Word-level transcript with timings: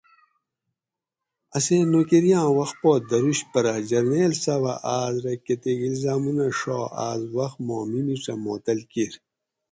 اسیں 1.57 1.83
نوکریاں 1.91 2.45
وخت 2.57 2.75
پا 2.81 2.91
دروش 3.09 3.39
پرہ 3.51 3.73
جرنیل 3.89 4.33
صاۤبہ 4.43 4.73
آس 4.97 5.15
رہ 5.23 5.33
کتیک 5.45 5.79
الزامونہ 5.87 6.47
ڛا 6.59 6.79
آس 7.07 7.19
وخت 7.35 7.57
ما 7.67 7.77
میمیڄہ 7.91 8.33
معطل 8.43 8.79
کیر 8.91 9.13